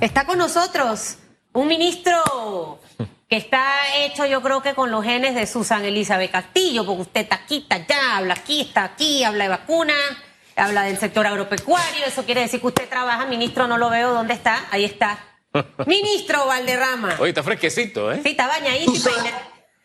[0.00, 1.18] Está con nosotros
[1.52, 2.78] un ministro
[3.28, 7.20] que está hecho yo creo que con los genes de Susan Elizabeth Castillo, porque usted
[7.20, 9.94] está aquí, está allá, habla aquí, está aquí, habla de vacuna,
[10.56, 14.34] habla del sector agropecuario, eso quiere decir que usted trabaja, ministro, no lo veo, ¿dónde
[14.34, 14.66] está?
[14.70, 15.18] Ahí está.
[15.86, 17.16] Ministro Valderrama.
[17.18, 18.20] Oye, está fresquecito, ¿eh?
[18.22, 18.92] Sí, está bañadito.
[18.92, 19.26] Susan,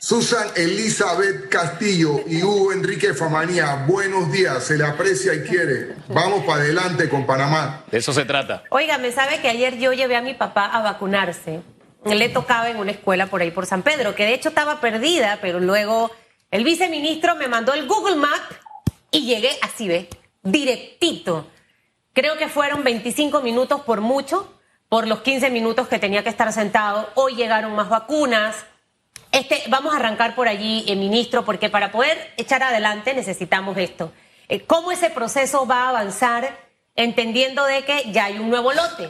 [0.06, 5.96] Susan Elizabeth Castillo y Hugo Enrique Famanía, buenos días, se le aprecia y quiere.
[6.10, 7.86] Vamos para adelante con Panamá.
[7.90, 8.62] De eso se trata.
[8.70, 11.62] Oiga, me sabe que ayer yo llevé a mi papá a vacunarse.
[12.06, 15.40] Le tocaba en una escuela por ahí por San Pedro, que de hecho estaba perdida,
[15.42, 16.12] pero luego
[16.52, 18.52] el viceministro me mandó el Google Map
[19.10, 20.08] y llegué así, ve,
[20.44, 21.48] directito.
[22.14, 24.54] Creo que fueron 25 minutos por mucho,
[24.88, 27.10] por los 15 minutos que tenía que estar sentado.
[27.16, 28.66] Hoy llegaron más vacunas.
[29.36, 34.14] Este, vamos a arrancar por allí, eh, ministro, porque para poder echar adelante necesitamos esto.
[34.48, 36.58] Eh, ¿Cómo ese proceso va a avanzar
[36.96, 39.10] entendiendo de que ya hay un nuevo lote?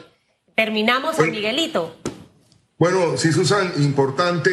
[0.55, 1.95] Terminamos San Miguelito.
[2.79, 4.49] Bueno, sí, Susan, importante.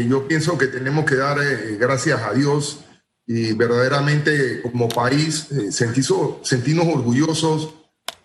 [0.00, 2.80] eh, yo pienso que tenemos que dar eh, gracias a Dios
[3.24, 7.74] y verdaderamente como país eh, sentirso- sentirnos orgullosos.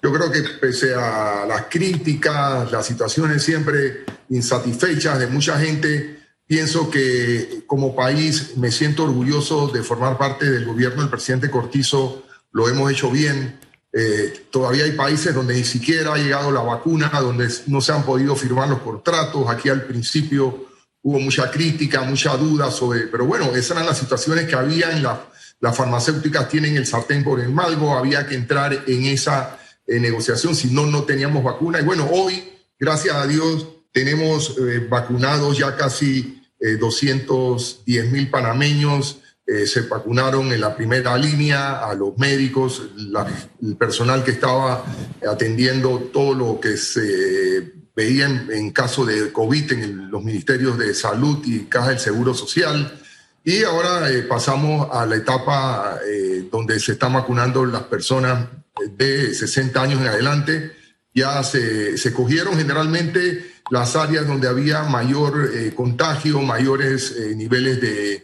[0.02, 6.17] Yo creo que pese a las críticas, las situaciones siempre insatisfechas de mucha gente,
[6.48, 12.24] pienso que como país me siento orgulloso de formar parte del gobierno del presidente Cortizo.
[12.52, 13.60] Lo hemos hecho bien.
[13.92, 18.04] Eh, todavía hay países donde ni siquiera ha llegado la vacuna, donde no se han
[18.04, 19.50] podido firmar los contratos.
[19.50, 20.68] Aquí al principio
[21.02, 25.04] hubo mucha crítica, mucha duda sobre, pero bueno, esas eran las situaciones que había en
[25.04, 25.28] la,
[25.60, 30.56] las farmacéuticas tienen el sartén por el mango, había que entrar en esa eh, negociación,
[30.56, 31.80] si no, no teníamos vacuna.
[31.80, 32.44] Y bueno, hoy,
[32.80, 40.52] gracias a Dios, tenemos eh, vacunados ya casi eh, 210 mil panameños, eh, se vacunaron
[40.52, 43.26] en la primera línea, a los médicos, la-
[43.62, 44.84] el personal que estaba
[45.30, 51.40] atendiendo todo lo que se veía en, caso de COVID en los ministerios de salud
[51.46, 53.00] y caja del Seguro Social.
[53.44, 58.50] Y ahora eh, pasamos a la etapa eh, donde se están vacunando las personas
[58.98, 60.74] de 60 años en adelante.
[61.16, 67.82] Ya se, se cogieron generalmente las áreas donde había mayor eh, contagio, mayores eh, niveles
[67.82, 68.24] de,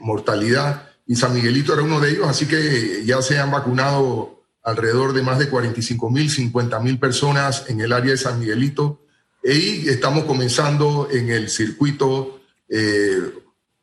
[0.00, 0.88] mortalidad.
[1.06, 5.22] Y San Miguelito era uno de ellos, así que ya se han vacunado alrededor de
[5.22, 9.02] más de 45 mil, 50 mil personas en el área de San Miguelito.
[9.44, 13.20] Y estamos comenzando en el circuito eh,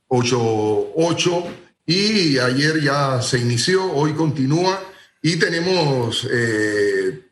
[0.10, 1.46] 8-8
[1.86, 4.80] y ayer ya se inició, hoy continúa
[5.22, 7.28] y tenemos eh,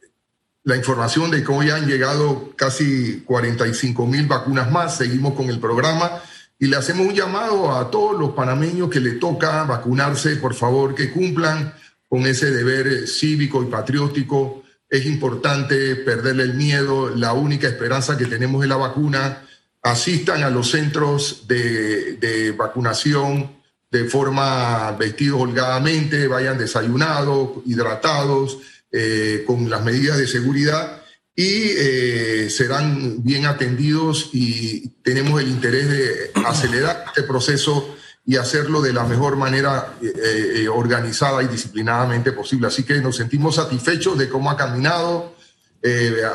[0.63, 5.59] la información de que hoy han llegado casi 45 mil vacunas más, seguimos con el
[5.59, 6.22] programa
[6.59, 10.94] y le hacemos un llamado a todos los panameños que le toca vacunarse, por favor,
[10.94, 11.73] que cumplan
[12.07, 14.61] con ese deber cívico y patriótico.
[14.88, 19.41] Es importante perderle el miedo, la única esperanza que tenemos es la vacuna.
[19.81, 28.59] Asistan a los centros de, de vacunación de forma vestidos holgadamente, vayan desayunados, hidratados,
[28.91, 31.02] eh, con las medidas de seguridad
[31.34, 38.81] y eh, serán bien atendidos y tenemos el interés de acelerar este proceso y hacerlo
[38.81, 42.68] de la mejor manera eh, organizada y disciplinadamente posible.
[42.68, 45.35] Así que nos sentimos satisfechos de cómo ha caminado,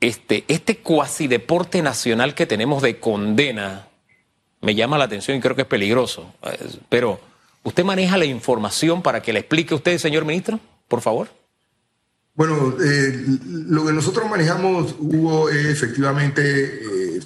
[0.00, 3.88] Este, este cuasi deporte nacional que tenemos de condena
[4.60, 6.34] me llama la atención y creo que es peligroso.
[6.88, 7.20] Pero
[7.62, 10.60] ¿Usted maneja la información para que le explique usted, señor ministro?
[10.88, 11.28] Por favor.
[12.38, 17.20] Bueno, eh, lo que nosotros manejamos, Hugo, efectivamente, eh,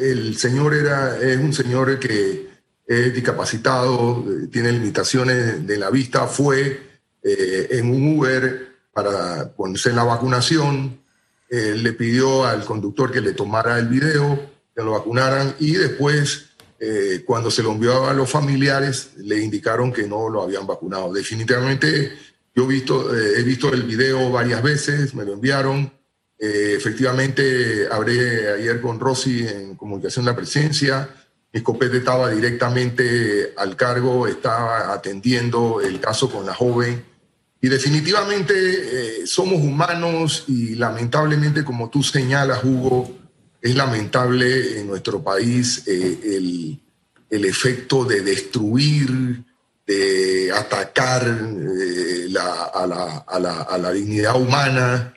[0.00, 2.48] el señor era, es un señor que
[2.84, 6.82] es discapacitado, eh, tiene limitaciones de la vista, fue
[7.22, 11.00] en un Uber para ponerse la vacunación,
[11.48, 16.45] le pidió al conductor que le tomara el video, que lo vacunaran y después,
[17.24, 21.12] cuando se lo envió a los familiares, le indicaron que no lo habían vacunado.
[21.12, 22.12] Definitivamente
[22.56, 25.92] yo visto, eh, he visto el video varias veces, me lo enviaron.
[26.38, 31.06] Eh, efectivamente, hablé ayer con Rosy en comunicación de la presencia.
[31.52, 37.04] Mi copete estaba directamente al cargo, estaba atendiendo el caso con la joven.
[37.60, 43.14] Y definitivamente eh, somos humanos y lamentablemente, como tú señalas, Hugo,
[43.60, 46.78] es lamentable en nuestro país el,
[47.30, 49.44] el efecto de destruir
[49.86, 55.14] de atacar eh, a, la, dignidad humana.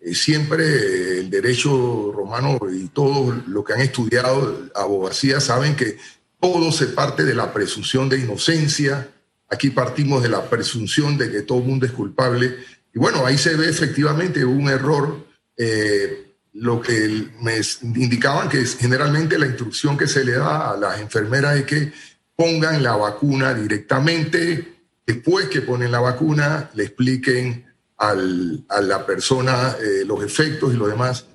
[0.00, 5.98] Eh, siempre el derecho romano y todos los que han estudiado abogacía saben que
[6.40, 9.08] todo se parte de la presunción de inocencia.
[9.48, 12.56] Aquí partimos de la presunción de que todo el mundo es culpable.
[12.94, 15.26] Y bueno, ahí se ve efectivamente un error.
[15.56, 17.60] Eh, lo que me
[17.94, 21.92] indicaban que es generalmente la instrucción que se le da a las enfermeras es que
[22.36, 27.64] pongan la vacuna directamente, después que ponen la vacuna, le expliquen
[27.96, 31.26] al, a la persona eh, los efectos y lo demás.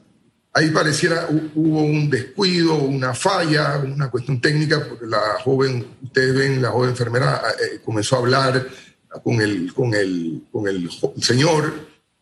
[0.54, 6.62] Ahí pareciera hubo un descuido, una falla, una cuestión técnica, porque la joven, ustedes ven,
[6.62, 8.68] la joven enfermera eh, comenzó a hablar
[9.24, 10.90] con el, con el, con el
[11.22, 11.74] señor,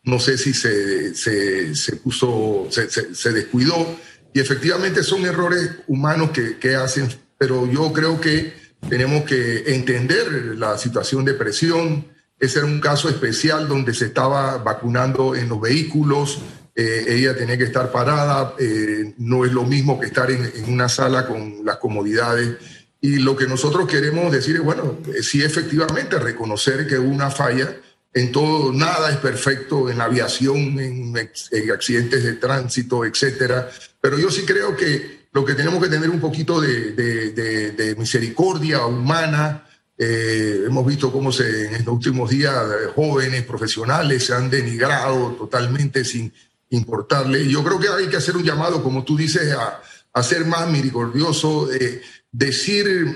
[0.06, 3.98] no sé si se, se, se puso, se, descuidó,
[4.32, 8.54] y efectivamente son errores humanos que, que hacen, pero yo creo que
[8.88, 12.06] tenemos que entender la situación de presión.
[12.38, 16.40] Ese era un caso especial donde se estaba vacunando en los vehículos.
[16.74, 18.54] Eh, ella tenía que estar parada.
[18.58, 22.56] Eh, no es lo mismo que estar en, una sala con las comodidades.
[23.00, 27.30] Y lo que nosotros queremos decir es, bueno, eh, sí efectivamente reconocer que hubo una
[27.30, 27.76] falla.
[28.16, 33.70] En todo, nada es perfecto en aviación, en, en accidentes de tránsito, etcétera.
[34.00, 39.68] Pero yo sí creo que lo que tenemos que tener un poquito de, misericordia humana.
[39.98, 42.54] Eh, hemos visto cómo se, en los últimos días
[42.94, 46.32] jóvenes profesionales se han denigrado totalmente sin
[46.70, 47.46] importarle.
[47.46, 51.70] Yo creo que hay que hacer un llamado, como tú dices, a, ser más misericordioso,
[51.70, 52.00] eh,
[52.36, 53.14] decir,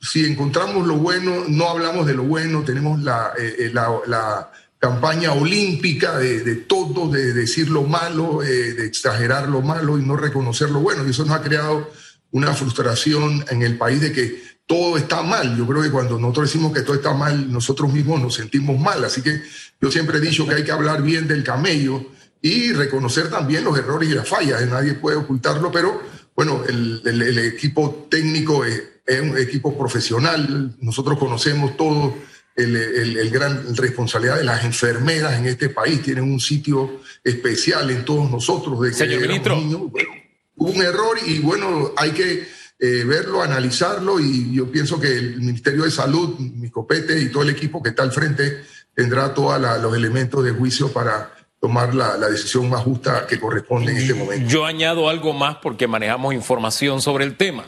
[0.00, 6.16] si encontramos lo bueno, no hablamos de lo bueno, tenemos la, eh, la campaña olímpica
[6.18, 10.70] de, de todo, de decir lo malo, eh, de exagerar lo malo y no reconocer
[10.70, 11.06] lo bueno.
[11.06, 11.90] Y eso nos ha creado
[12.30, 15.56] una frustración en el país de que todo está mal.
[15.58, 19.04] Yo creo que cuando nosotros decimos que todo está mal, nosotros mismos nos sentimos mal.
[19.04, 19.42] Así que
[19.78, 22.02] yo siempre he dicho que hay que hablar bien del camello
[22.40, 24.66] y reconocer también los errores y las fallas.
[24.68, 26.02] Nadie puede ocultarlo, pero
[26.34, 30.74] bueno, el, el, equipo técnico es, es, un equipo profesional.
[30.80, 32.14] Nosotros conocemos todo
[32.56, 36.02] el, gran responsabilidad de las enfermeras en este país.
[36.02, 38.80] Tienen un sitio especial en todos nosotros.
[38.80, 39.56] De que Señor ministro.
[39.56, 42.46] hubo un error y bueno, hay que
[42.78, 47.42] eh, verlo, analizarlo y yo pienso que el Ministerio de Salud, mi copete y todo
[47.42, 51.33] el equipo que está al frente tendrá todos los elementos de juicio para
[51.64, 54.46] tomar la, decisión más justa que corresponde en este momento.
[54.46, 57.64] Yo añado algo más porque manejamos información sobre el tema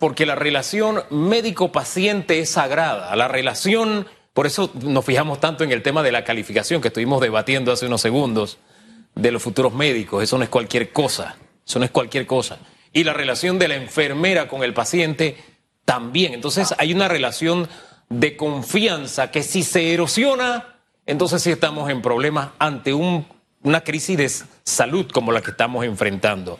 [0.00, 3.14] porque la relación médico-paciente es sagrada.
[3.14, 7.20] La relación, por eso nos fijamos tanto en el tema de la calificación que estuvimos
[7.20, 8.58] debatiendo hace unos segundos
[9.14, 10.24] de los futuros médicos.
[10.24, 11.36] Eso no es cualquier cosa.
[11.64, 12.58] Eso no es cualquier cosa.
[12.92, 15.36] Y la relación de la enfermera con el paciente
[15.84, 16.34] también.
[16.34, 17.68] Entonces hay una relación
[18.08, 20.79] de confianza que si se erosiona,
[21.10, 24.30] entonces sí estamos en problemas ante una crisis de
[24.64, 26.58] salud como la que estamos enfrentando.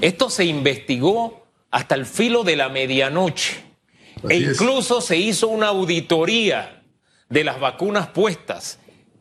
[0.00, 3.62] Esto se investigó hasta el filo de la medianoche.
[4.28, 6.82] e incluso se hizo una auditoría
[7.28, 8.78] de las vacunas puestas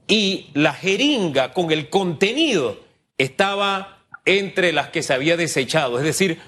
[0.08, 2.80] y la jeringa con el contenido
[3.18, 6.00] estaba entre las que se había desechado.
[6.00, 6.40] Es decir,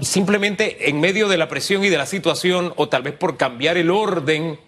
[0.00, 3.76] simplemente en medio de la presión y de la situación, o tal vez por cambiar
[3.76, 4.58] el orden,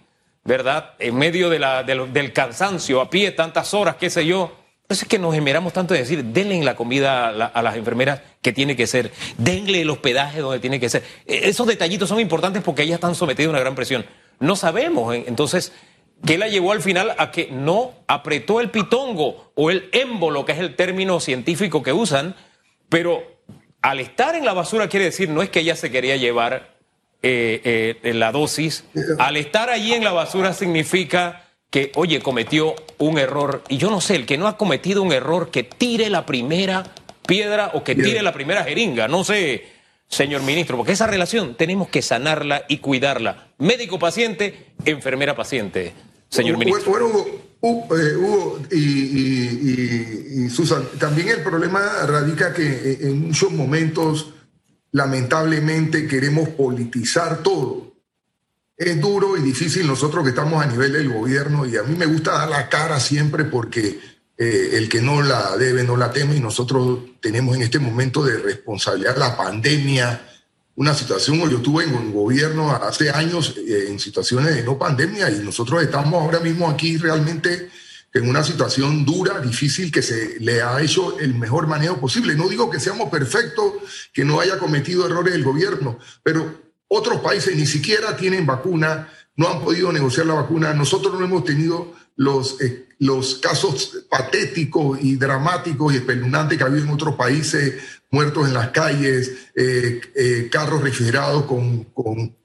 [0.43, 0.93] ¿verdad?
[0.99, 4.51] En medio del cansancio, a pie, tantas horas, qué sé yo,
[4.91, 8.51] eso es que nos emeramos tanto de decir, denle la comida a, las enfermeras que
[8.51, 11.03] tiene que ser, denle el hospedaje donde tiene que ser.
[11.25, 14.05] E, esos detallitos son importantes porque ellas están sometidas a una gran presión.
[14.39, 15.71] No sabemos, entonces,
[16.25, 20.51] ¿qué la llevó al final a que no apretó el pitongo o el émbolo, que
[20.51, 22.35] es el término científico que usan,
[22.89, 23.23] pero
[23.81, 26.70] al estar en la basura quiere decir, no es que ella se quería llevar
[27.23, 28.83] eh, eh, la dosis,
[29.19, 33.63] al estar allí en la basura significa que, oye, cometió un error.
[33.69, 36.83] Y yo no sé, el que no ha cometido un error, que tire la primera
[37.25, 39.07] piedra o que tire la primera jeringa.
[39.07, 39.65] No sé,
[40.07, 43.47] señor ministro, porque esa relación tenemos que sanarla y cuidarla.
[43.57, 45.93] Médico-paciente, enfermera-paciente,
[46.27, 46.91] señor ministro.
[46.91, 47.07] Bueno,
[47.61, 54.33] Hugo, eh, y, y, Susan, también el problema radica que en muchos momentos,
[54.91, 57.93] lamentablemente, queremos politizar todo.
[58.77, 62.07] Es duro y difícil nosotros que estamos a nivel del gobierno y a mí me
[62.07, 63.99] gusta dar la cara siempre porque
[64.37, 68.23] eh, el que no la debe no la teme y nosotros tenemos en este momento
[68.23, 70.27] de responsabilidad la pandemia,
[70.75, 75.29] una situación, yo estuve en un gobierno hace años eh, en situaciones de no pandemia
[75.29, 77.69] y nosotros estamos ahora mismo aquí realmente
[78.13, 82.35] en una situación dura, difícil, que se le ha hecho el mejor manejo posible.
[82.35, 83.73] No digo que seamos perfectos,
[84.13, 89.47] que no haya cometido errores el gobierno, pero otros países ni siquiera tienen vacuna, no
[89.47, 90.73] han podido negociar la vacuna.
[90.73, 96.67] Nosotros no hemos tenido los, eh, los casos patéticos y dramáticos y espeluznantes que ha
[96.67, 97.75] habido en otros países,
[98.11, 102.35] muertos en las calles, eh, eh, carros refrigerados con, con,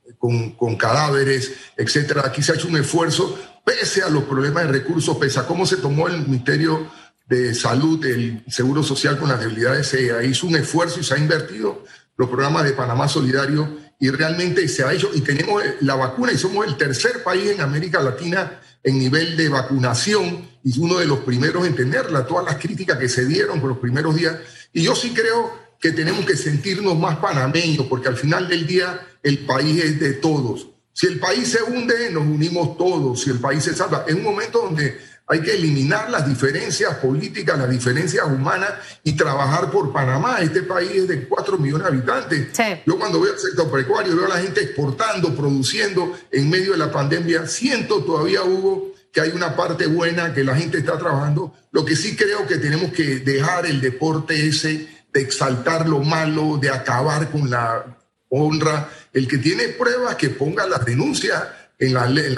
[0.57, 2.19] con, cadáveres, etc.
[2.25, 5.67] Aquí se ha hecho un esfuerzo, pese a los problemas de recursos, pese a cómo
[5.67, 6.89] se tomó el Ministerio
[7.29, 11.19] de Salud, el Seguro Social con las debilidades, se hizo un esfuerzo y se ha
[11.19, 11.83] invertido
[12.17, 16.39] los programas de Panamá Solidario y realmente se ha hecho, y tenemos la vacuna y
[16.39, 21.19] somos el tercer país en América Latina en nivel de vacunación y uno de los
[21.21, 24.37] primeros en tenerla, todas las críticas que se dieron por los primeros días.
[24.73, 29.01] Y yo sí creo que tenemos que sentirnos más panameños, porque al final del día
[29.25, 30.69] el país es de todos.
[30.97, 33.21] Si el país se hunde, nos unimos todos.
[33.21, 37.59] Si el país se salva, en un momento donde hay que eliminar las diferencias políticas,
[37.59, 38.73] las diferencias humanas
[39.05, 40.41] y trabajar por Panamá.
[40.41, 42.49] Este país es de 4 millones de habitantes.
[42.87, 46.79] Yo cuando veo el sector pecuario, veo a la gente exportando, produciendo en medio de
[46.79, 51.53] la pandemia, siento todavía, Hugo, que hay una parte buena, que la gente está trabajando.
[51.73, 56.57] Lo que sí creo que tenemos que dejar el deporte ese de exaltar lo malo,
[56.57, 57.96] de acabar con la
[58.29, 58.91] honra.
[59.13, 61.43] El que tiene pruebas, que ponga las denuncias
[61.79, 62.35] en la, ley,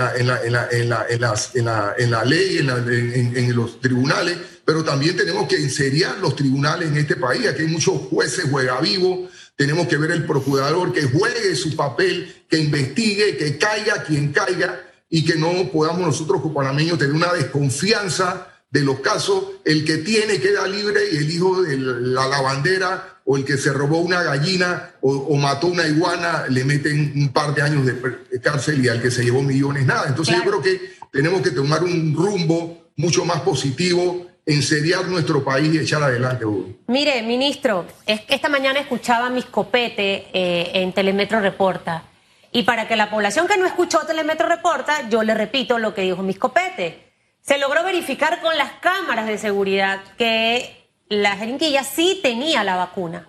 [2.59, 7.47] en, los tribunales, pero también tenemos que inserir los tribunales en este país.
[7.47, 9.29] Aquí hay muchos jueces juega vivo.
[9.57, 14.81] Tenemos que ver el procurador que juegue su papel, que investigue, que caiga quien caiga
[15.09, 19.45] y que no podamos nosotros como panameños tener una desconfianza de los casos.
[19.65, 23.73] El que tiene queda libre y el hijo de la lavandera o el que se
[23.73, 28.83] robó una gallina o, mató una iguana le meten un par de años de cárcel
[28.83, 30.07] y al que se llevó millones nada.
[30.09, 30.81] Entonces yo creo que
[31.13, 36.47] tenemos que tomar un rumbo mucho más positivo, enseriar nuestro país y echar adelante.
[36.87, 42.05] Mire, ministro, esta mañana escuchaba mis copete eh, en Telemetro Reporta.
[42.51, 46.03] Y para que la población que no escuchó Telemetro Reporta, yo le repito lo que
[46.03, 47.08] dijo mis copete.
[47.49, 53.27] Se logró verificar con las cámaras de seguridad que la jeringuilla sí tenía la vacuna.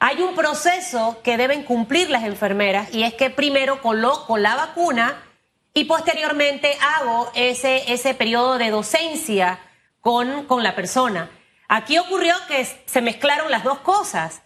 [0.00, 5.22] Hay un proceso que deben cumplir las enfermeras y es que primero coloco la vacuna
[5.72, 9.60] y posteriormente hago ese, ese periodo de docencia
[10.00, 11.30] con, con la persona.
[11.68, 14.42] Aquí ocurrió que se mezclaron las dos cosas.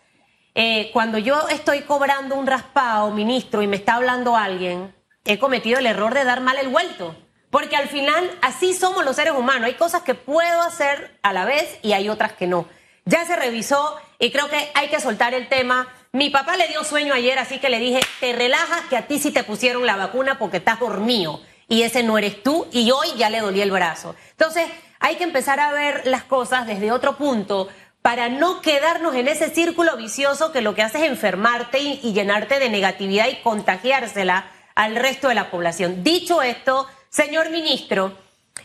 [0.55, 5.79] Eh, cuando yo estoy cobrando un raspado, ministro, y me está hablando alguien, he cometido
[5.79, 7.17] el error de dar mal el vuelto.
[7.51, 9.67] Porque al final así somos los seres humanos.
[9.67, 12.67] Hay cosas que puedo hacer a la vez y hay otras que no.
[13.05, 15.89] Ya se revisó y creo que hay que soltar el tema.
[16.13, 19.19] Mi papá le dio sueño ayer, así que le dije, te relajas que a ti
[19.19, 23.09] sí te pusieron la vacuna porque estás dormido y ese no eres tú y hoy
[23.17, 24.15] ya le dolía el brazo.
[24.31, 24.69] Entonces
[25.01, 27.69] hay que empezar a ver las cosas desde otro punto
[28.03, 32.13] para no quedarnos en ese círculo vicioso que lo que hace es enfermarte y, y
[32.13, 36.05] llenarte de negatividad y contagiársela al resto de la población.
[36.05, 38.13] Dicho esto, Señor ministro,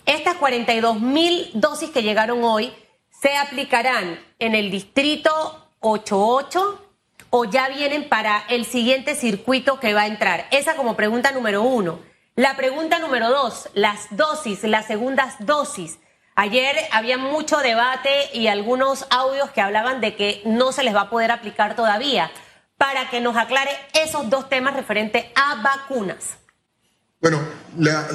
[0.05, 2.73] estas 42 mil dosis que llegaron hoy
[3.21, 6.81] se aplicarán en el distrito 88
[7.29, 10.45] o ya vienen para el siguiente circuito que va a entrar.
[10.51, 11.99] Esa como pregunta número uno.
[12.35, 15.99] La pregunta número dos, las dosis, las segundas dosis.
[16.35, 21.01] Ayer había mucho debate y algunos audios que hablaban de que no se les va
[21.01, 22.29] a poder aplicar todavía.
[22.77, 26.42] Para que nos aclare esos dos temas referentes a vacunas.
[27.77, 28.07] La,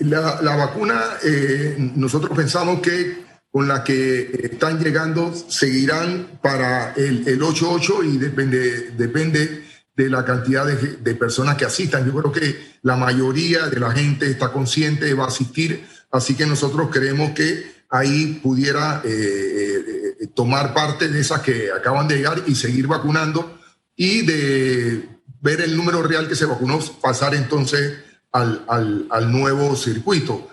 [0.00, 7.40] la, vacuna, eh, nosotros pensamos que con la que están llegando seguirán para el, el
[7.40, 12.06] 8-8 y depende, depende de la cantidad de, personas que asistan.
[12.06, 16.46] Yo creo que la mayoría de la gente está consciente, va a asistir, así que
[16.46, 22.42] nosotros creemos que ahí pudiera eh, eh, tomar parte de esas que acaban de llegar
[22.46, 23.58] y seguir vacunando
[23.94, 25.08] y de
[25.42, 27.98] ver el número real que se vacunó, pasar entonces
[28.32, 30.48] al, al, nuevo circuito.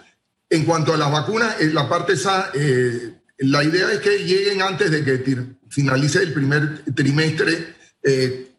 [0.49, 4.61] En cuanto a las vacunas, en la parte esa, eh, la idea es que lleguen
[4.61, 7.75] antes de que finalice el primer trimestre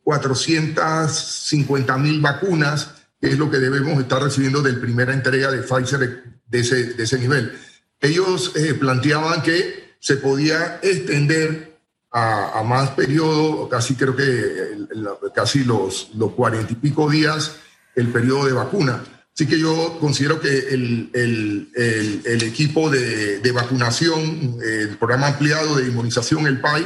[0.02, 5.50] 450 eh, mil vacunas, que es lo que debemos estar recibiendo de la primera entrega
[5.50, 7.52] de Pfizer de ese, de ese nivel.
[8.00, 11.78] Ellos eh, planteaban que se podía extender
[12.12, 14.86] a, más periodo, casi creo que
[15.32, 17.56] casi los, los cuarenta y pico días,
[18.00, 19.02] el periodo de vacuna.
[19.34, 25.86] Así que yo considero que el, el, equipo de, de, vacunación, el programa ampliado de
[25.86, 26.84] inmunización, el PAI,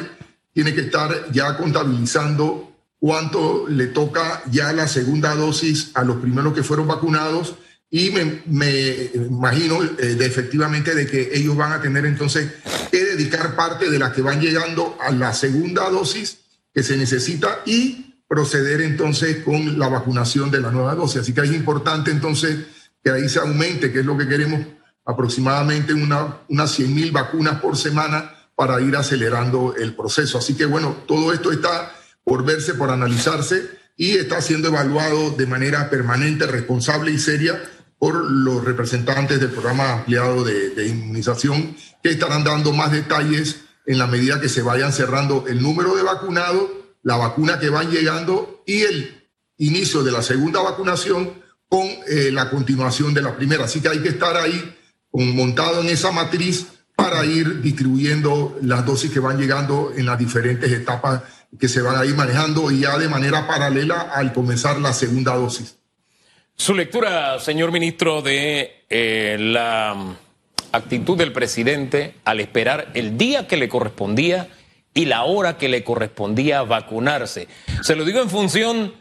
[0.53, 6.55] tiene que estar ya contabilizando cuánto le toca ya la segunda dosis a los primeros
[6.55, 7.57] que fueron vacunados
[7.91, 12.51] y me, me imagino eh, efectivamente de que ellos van a tener entonces
[12.91, 16.39] que dedicar parte de las que van llegando a la segunda dosis
[16.73, 21.21] que se necesita y proceder entonces con la vacunación de la nueva dosis.
[21.21, 22.67] Así que es importante entonces
[23.01, 24.67] que ahí se aumente, que es lo que queremos,
[25.05, 30.39] aproximadamente una, unas 100 mil vacunas por semana para ir acelerando el proceso.
[30.39, 31.93] Así que bueno, todo esto está
[32.25, 37.63] por verse, por analizarse y está siendo evaluado de manera permanente, responsable y seria
[38.01, 44.09] por los representantes del programa ampliado de, inmunización que estarán dando más detalles en la
[44.09, 46.69] medida que se vayan cerrando el número de vacunados,
[47.05, 51.33] la vacuna que van llegando y el inicio de la segunda vacunación
[51.69, 53.65] con eh, la continuación de la primera.
[53.65, 54.75] Así que hay que estar ahí
[55.13, 60.71] montado en esa matriz para ir distribuyendo las dosis que van llegando en las diferentes
[60.73, 61.23] etapas
[61.59, 65.35] que se van a ir manejando y ya de manera paralela al comenzar la segunda
[65.37, 65.77] dosis.
[66.57, 70.17] Su lectura, señor ministro, de eh, la
[70.73, 74.49] actitud del presidente al esperar el día que le correspondía
[74.95, 77.49] y la hora que le correspondía vacunarse.
[77.83, 78.95] Se lo digo en función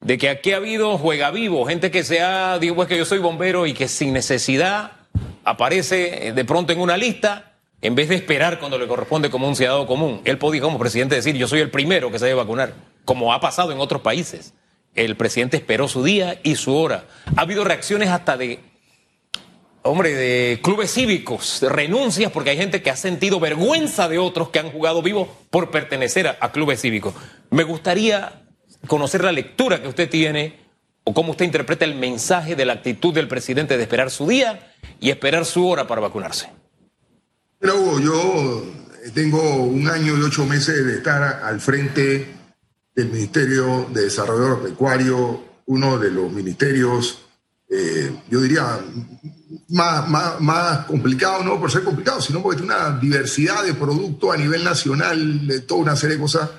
[0.00, 3.04] de que aquí ha habido juega vivo, gente que se ha, digo pues que yo
[3.04, 4.92] soy bombero y que sin necesidad
[5.44, 9.48] aparece eh, de pronto en una lista en vez de esperar cuando le corresponde como
[9.48, 10.20] un ciudadano común.
[10.24, 13.40] Él podía como presidente decir yo soy el primero que se debe vacunar, como ha
[13.40, 14.52] pasado en otros países
[14.96, 17.04] el presidente esperó su día y su hora.
[17.36, 18.60] Ha habido reacciones hasta de,
[19.86, 24.58] hombre, de clubes cívicos, renuncias, porque hay gente que ha sentido vergüenza de otros que
[24.58, 27.14] han jugado vivo por pertenecer a, clubes cívicos.
[27.50, 28.42] Me gustaría
[28.86, 30.58] conocer la lectura que usted tiene
[31.04, 34.72] o cómo usted interpreta el mensaje de la actitud del presidente de esperar su día
[35.00, 36.50] y esperar su hora para vacunarse.
[37.58, 38.64] Pero yo
[39.14, 42.34] tengo un año y ocho meses de estar al frente
[42.94, 47.25] del Ministerio de Desarrollo Agropecuario, uno de los ministerios,
[47.68, 48.80] eh, yo diría,
[49.68, 54.34] más, más, más complicado, no por ser complicado, sino porque tiene una diversidad de productos
[54.34, 56.50] a nivel nacional, de toda una serie de cosas,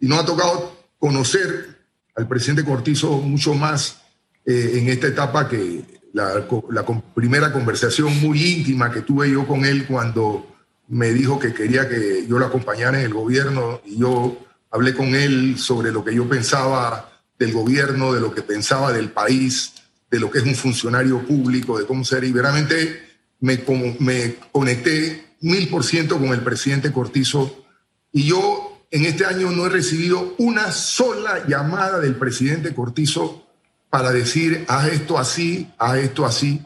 [0.00, 1.78] y nos ha tocado conocer
[2.16, 3.98] al presidente Cortizo mucho más
[4.44, 9.64] eh, en esta etapa que la, la primera conversación muy íntima que tuve yo con
[9.64, 10.56] él cuando
[10.88, 14.38] me dijo que quería que yo lo acompañara en el gobierno y yo
[14.70, 19.10] hablé con él sobre lo que yo pensaba del gobierno, de lo que pensaba del
[19.10, 19.74] país,
[20.10, 22.24] de lo que es un funcionario público, de cómo ser.
[22.24, 23.02] Y verdaderamente
[23.40, 23.62] me,
[23.98, 27.64] me conecté mil por ciento con el presidente Cortizo.
[28.12, 33.46] Y yo en este año no he recibido una sola llamada del presidente Cortizo
[33.90, 36.62] para decir, haz esto así, haz esto así.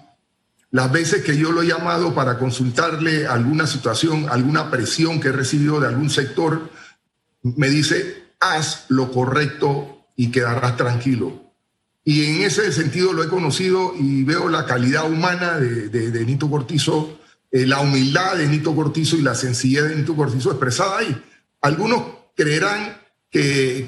[0.70, 5.32] Las veces que yo lo he llamado para consultarle alguna situación, alguna presión que he
[5.32, 6.70] recibido de algún sector,
[7.42, 11.51] me dice, haz lo correcto y quedarás tranquilo.
[12.04, 17.18] Y en ese sentido lo he conocido y veo la calidad humana de, Nito Cortizo,
[17.50, 21.22] eh, la humildad de Nito Cortizo y la sencillez de Nito Cortizo expresada ahí.
[21.60, 22.02] Algunos
[22.34, 22.96] creerán
[23.30, 23.86] que,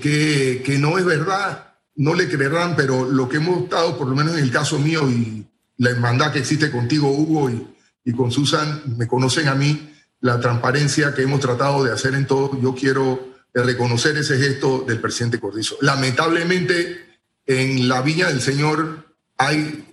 [0.65, 4.39] que, no es verdad, no le creerán, pero lo que hemos estado, por lo menos
[4.39, 5.47] en el caso mío y
[5.77, 7.67] la hermandad que existe contigo, Hugo, y,
[8.05, 12.27] y con Susan, me conocen a mí, la transparencia que hemos tratado de hacer en
[12.27, 15.77] todo, yo quiero de reconocer ese gesto del presidente Cortizo.
[15.81, 17.14] Lamentablemente,
[17.47, 19.85] en la viña del Señor hay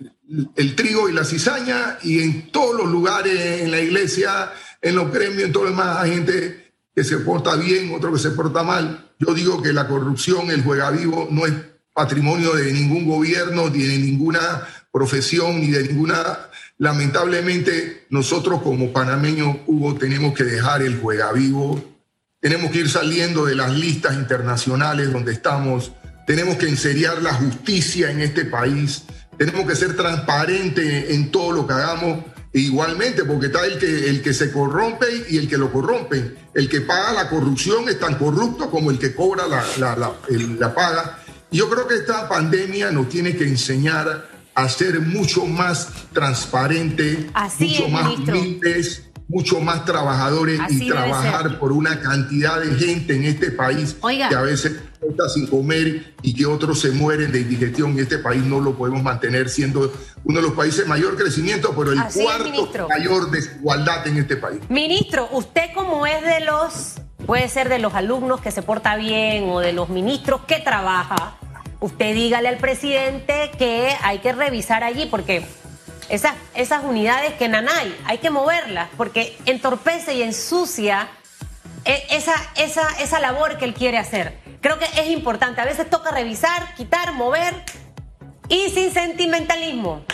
[0.56, 5.12] el trigo y la cizaña y en todos los lugares, en la iglesia, en los
[5.12, 8.62] gremios, en todo lo demás, hay gente que se porta bien, otro que se porta
[8.62, 9.10] mal.
[9.18, 11.52] Yo digo que la corrupción, el juega vivo, no es
[11.92, 16.48] patrimonio de ningún gobierno, ni de ninguna profesión, ni de ninguna...
[16.78, 21.92] Lamentablemente, nosotros como panameños, Hugo, tenemos que dejar el juega vivo
[22.42, 25.92] tenemos que ir saliendo de las listas internacionales donde estamos.
[26.32, 29.02] Tenemos que enseriar la justicia en este país.
[29.36, 32.24] Tenemos que ser transparentes en todo lo que hagamos.
[32.54, 36.38] E igualmente, porque está el que, el que se corrompe y el que lo corrompe.
[36.54, 39.94] El que paga la corrupción es tan corrupto como el que cobra la, la,
[40.58, 41.18] la, paga.
[41.50, 47.88] Yo creo que esta pandemia nos tiene que enseñar a ser mucho más transparente, mucho
[47.90, 53.96] más humildes, mucho más trabajadores y trabajar por una cantidad de gente en este país
[54.28, 57.98] que a veces está sin comer y que otros se mueren de indigestión.
[57.98, 59.90] Este país no lo podemos mantener siendo
[60.24, 64.60] uno de los países de mayor crecimiento, pero el cuarto mayor desigualdad en este país.
[64.68, 69.44] Ministro, usted como es de los, puede ser de los alumnos que se porta bien
[69.48, 71.38] o de los ministros que trabaja,
[71.80, 75.42] usted dígale al presidente que hay que revisar allí porque
[76.08, 81.08] esas, esas unidades que nanay, hay que moverlas porque entorpece y ensucia
[81.84, 84.38] e, esa, esa, esa labor que él quiere hacer.
[84.60, 85.60] Creo que es importante.
[85.60, 87.54] A veces toca revisar, quitar, mover
[88.48, 90.04] y sin sentimentalismo.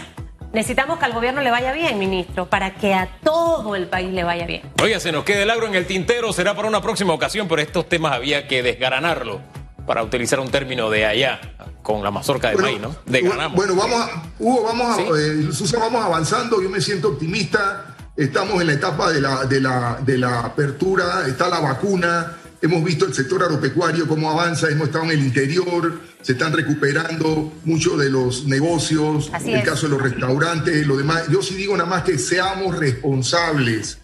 [0.53, 4.25] Necesitamos que al gobierno le vaya bien, ministro, para que a todo el país le
[4.25, 4.63] vaya bien.
[4.83, 7.61] Oiga, se nos queda el agro en el tintero, será para una próxima ocasión, pero
[7.61, 9.43] estos temas había que desgranarlo,
[9.87, 11.41] para utilizar un término de allá
[11.89, 12.95] con la mazorca de maíz, ¿no?
[13.07, 15.49] De Bueno, vamos a, Hugo, vamos, a, eh,
[15.81, 20.19] vamos avanzando, yo me siento optimista, estamos en la etapa de la, de la, de
[20.19, 25.13] la apertura, está la vacuna, hemos visto el sector agropecuario cómo avanza, hemos estado en
[25.13, 30.99] el interior, se están recuperando muchos de los negocios, el caso de los restaurantes, lo
[30.99, 31.29] demás.
[31.31, 33.97] Yo sí digo nada más que seamos responsables.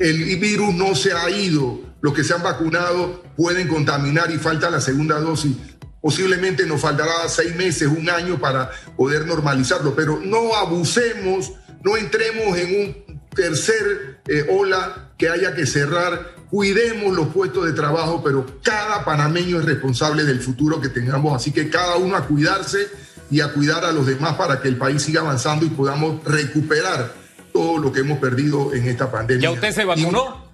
[0.00, 4.68] El virus no se ha ido, los que se han vacunado pueden contaminar y falta
[4.68, 5.52] la segunda dosis.
[6.00, 12.56] Posiblemente nos faltará seis meses, un año para poder normalizarlo, pero no abusemos, no entremos
[12.56, 16.36] en un tercer eh, ola que haya que cerrar.
[16.50, 21.52] Cuidemos los puestos de trabajo, pero cada panameño es responsable del futuro que tengamos, así
[21.52, 22.88] que cada uno a cuidarse
[23.30, 27.12] y a cuidar a los demás para que el país siga avanzando y podamos recuperar
[27.52, 29.42] todo lo que hemos perdido en esta pandemia.
[29.42, 30.50] ¿Ya usted se vacunó?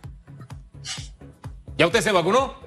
[1.78, 2.65] ¿Ya usted se vacunó?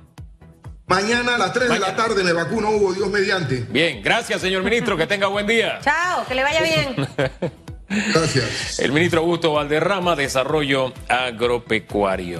[0.89, 3.63] Mañana a las 3 de la tarde me vacuno, Hugo, Dios mediante.
[3.69, 5.80] Bien, gracias, señor ministro, que tenga buen día.
[5.84, 7.08] Chao, que le vaya bien.
[7.88, 8.80] gracias.
[8.80, 12.38] El ministro Augusto Valderrama, Desarrollo Agropecuario.